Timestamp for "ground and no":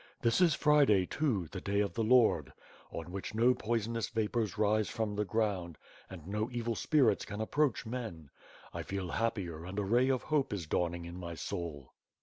5.25-6.49